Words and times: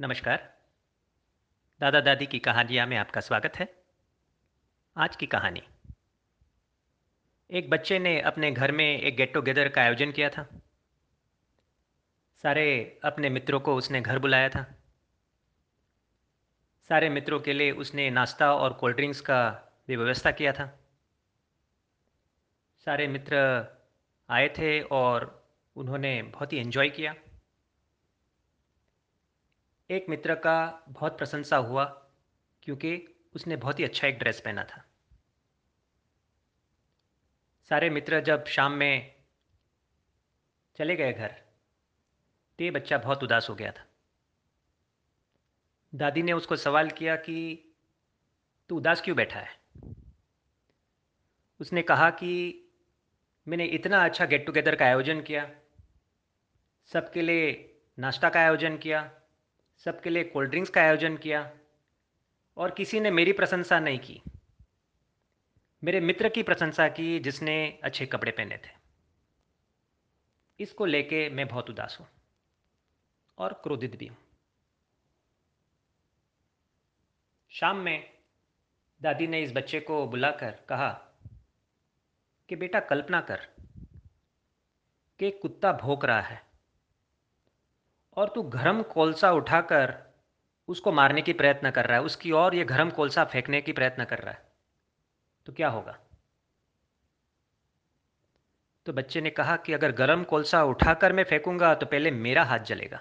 नमस्कार। 0.00 0.56
दादा 1.80 2.00
दादी 2.00 2.26
की 2.26 2.38
कहानियाँ 2.38 2.86
में 2.86 2.96
आपका 2.96 3.20
स्वागत 3.20 3.52
है। 3.56 3.82
आज 4.96 5.16
की 5.16 5.26
कहानी। 5.26 5.62
एक 7.50 7.70
बच्चे 7.70 7.98
ने 7.98 8.20
अपने 8.20 8.52
घर 8.52 8.72
में 8.72 9.00
एक 9.00 9.16
गेट 9.16 9.34
टुगेदर 9.34 9.68
का 9.68 9.82
आयोजन 9.82 10.12
किया 10.12 10.30
था। 10.30 10.48
सारे 12.42 13.00
अपने 13.04 13.30
मित्रों 13.30 13.60
को 13.60 13.74
उसने 13.74 14.00
घर 14.00 14.18
बुलाया 14.18 14.48
था। 14.48 14.74
सारे 16.88 17.08
मित्रों 17.08 17.40
के 17.40 17.52
लिए 17.52 17.70
उसने 17.70 18.10
नाश्ता 18.10 18.54
और 18.54 18.72
कोल्ड 18.72 18.96
ड्रिंक्स 18.96 19.20
का 19.20 19.50
भी 19.88 19.96
व्यवस्था 19.96 20.30
किया 20.30 20.52
था। 20.52 20.78
सारे 22.84 23.06
मित्र 23.06 23.64
आए 24.30 24.48
थे 24.48 24.80
और 24.80 25.48
उन्होंने 25.76 26.22
बहुत 26.22 26.52
ही 26.52 26.58
एंजॉय 26.58 26.88
किया। 26.88 27.14
एक 29.90 30.06
मित्र 30.08 30.34
का 30.34 30.84
बहुत 30.88 31.18
प्रशंसा 31.18 31.56
हुआ 31.56 31.84
क्योंकि 32.62 33.08
उसने 33.34 33.56
बहुत 33.56 33.78
ही 33.78 33.84
अच्छा 33.84 34.08
एक 34.08 34.18
ड्रेस 34.18 34.40
पहना 34.40 34.64
था। 34.64 34.84
सारे 37.70 37.90
मित्र 37.90 38.20
जब 38.20 38.44
शाम 38.44 38.72
में 38.72 39.14
चले 40.78 40.96
गए 40.96 41.12
घर 41.12 41.28
तो 42.58 42.64
ये 42.64 42.70
बच्चा 42.70 42.98
बहुत 42.98 43.22
उदास 43.22 43.50
हो 43.50 43.54
गया 43.54 43.72
था। 43.72 43.86
दादी 45.94 46.22
ने 46.22 46.32
उसको 46.32 46.56
सवाल 46.56 46.90
किया 46.90 47.16
कि, 47.16 47.66
तू 48.68 48.76
उदास 48.76 49.00
क्यों 49.00 49.16
बैठा 49.16 49.40
है? 49.40 49.60
उसने 51.60 51.82
कहा 51.82 52.10
कि, 52.10 52.64
मैंने 53.48 53.64
इतना 53.64 54.04
अच्छा 54.04 54.26
गेट 54.26 54.46
टुगेदर 54.46 54.76
का 54.76 54.84
आयोजन 54.84 55.22
किया, 55.22 55.50
सबके 56.86 57.22
लिए 57.22 57.78
नाश्ता 57.98 58.28
का 58.28 58.40
आयोजन 58.40 58.78
किया 58.78 59.19
सबके 59.84 60.10
लिए 60.10 60.24
कोल्ड 60.24 60.50
ड्रिंक्स 60.50 60.70
का 60.70 60.80
आयोजन 60.80 61.16
किया 61.16 61.52
और 62.56 62.70
किसी 62.70 63.00
ने 63.00 63.10
मेरी 63.10 63.32
प्रशंसा 63.32 63.80
नहीं 63.80 63.98
की। 63.98 64.22
मेरे 65.84 66.00
मित्र 66.00 66.28
की 66.28 66.42
प्रशंसा 66.42 66.88
की 66.88 67.18
जिसने 67.18 67.80
अच्छे 67.84 68.06
कपड़े 68.06 68.32
पहने 68.32 68.56
थे। 68.56 68.78
इसको 70.60 70.84
लेके 70.84 71.30
मैं 71.30 71.48
बहुत 71.48 71.70
उदास 71.70 71.96
हूँ 72.00 72.08
और 73.38 73.52
क्रोधित 73.52 73.96
भी 73.96 74.06
हूँ। 74.06 74.16
शाम 77.50 77.76
में 77.76 78.10
दादी 79.02 79.26
ने 79.26 79.42
इस 79.42 79.52
बच्चे 79.52 79.80
को 79.80 80.06
बुलाकर 80.06 80.50
कहा 80.68 80.90
कि 82.48 82.56
बेटा 82.56 82.80
कल्पना 82.80 83.20
कर 83.20 83.48
कि 85.18 85.30
कुत्ता 85.30 85.72
भोंक 85.72 86.04
रहा 86.04 86.20
है। 86.20 86.49
और 88.16 88.28
तू 88.34 88.42
गरम 88.42 88.82
कोलसा 88.82 89.32
उठाकर 89.32 90.02
उसको 90.68 90.92
मारने 90.92 91.22
की 91.22 91.32
प्रयत्न 91.32 91.70
कर 91.70 91.86
रहा 91.86 91.98
है। 91.98 92.04
उसकी 92.04 92.32
और 92.32 92.54
ये 92.54 92.64
गरम 92.64 92.90
कोलसा 92.90 93.24
फेंकने 93.24 93.60
की 93.60 93.72
प्रयत्न 93.72 94.04
कर 94.04 94.18
रहा 94.18 94.34
है। 94.34 94.52
तो 95.46 95.52
क्या 95.52 95.68
होगा? 95.68 95.98
तो 98.86 98.92
बच्चे 98.92 99.20
ने 99.20 99.30
कहा 99.30 99.56
कि 99.56 99.72
अगर 99.72 99.92
गरम 99.92 100.24
कोलसा 100.24 100.64
उठाकर 100.64 101.12
मैं 101.12 101.24
फेंकूँगा 101.24 101.74
तो 101.74 101.86
पहले 101.86 102.10
मेरा 102.10 102.44
हाथ 102.44 102.58
जलेगा। 102.58 103.00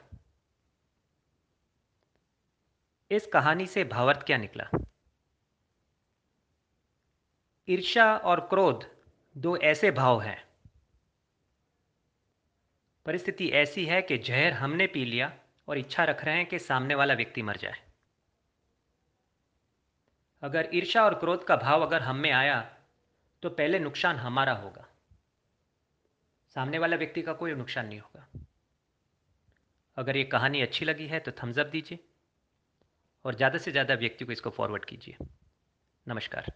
इस 3.12 3.28
कहानी 3.28 3.66
से 3.66 3.84
भावार्थ 3.84 4.24
क्या 4.24 4.38
निकला? 4.38 4.70
ईर्षा 7.70 8.18
और 8.18 8.40
क्रोध 8.40 8.90
दो 9.38 9.58
ऐसे 9.58 9.92
भाव 9.92 10.22
हैं 10.22 10.49
परिस्थिति 13.10 13.48
ऐसी 13.50 13.84
है 13.86 14.02
कि 14.02 14.18
जहर 14.18 14.54
हमने 14.54 14.86
पी 14.88 15.04
लिया 15.06 15.32
और 15.68 15.78
इच्छा 15.78 16.04
रख 16.04 16.24
रहे 16.26 16.36
हैं 16.36 16.46
कि 16.46 16.58
सामने 16.60 16.96
वाला 16.96 17.14
व्यक्ति 17.14 17.42
मर 17.42 17.58
जाए। 17.58 17.80
अगर 20.44 20.70
ईर्षा 20.74 21.04
और 21.04 21.14
क्रोध 21.14 21.44
का 21.44 21.56
भाव 21.56 21.86
अगर 21.86 22.02
हम 22.02 22.16
में 22.16 22.32
आया 22.32 22.60
तो 23.44 23.50
पहले 23.50 23.80
नुकसान 23.80 24.16
हमारा 24.16 24.54
होगा। 24.54 24.86
सामने 26.56 26.80
वाला 26.80 26.98
व्यक्ति 26.98 27.22
का 27.22 27.34
कोई 27.34 27.56
नुकसान 27.56 27.88
नहीं 27.88 28.00
होगा। 28.00 28.28
अगर 29.98 30.18
ये 30.18 30.24
कहानी 30.28 30.62
अच्छी 30.62 30.86
लगी 30.86 31.08
है 31.08 31.20
तो 31.20 31.32
थम्स 31.44 31.60
अप 31.60 31.68
दीजिए 31.68 32.00
और 33.26 33.36
ज़्यादा 33.36 33.58
से 33.58 33.72
ज़्यादा 33.72 33.96
व्यक्ति 33.96 34.26
को 34.26 34.32
इसको 34.32 34.50
फॉरवर्ड 34.50 34.86
कीजिए। 34.86 35.18
नमस्कार। 36.08 36.52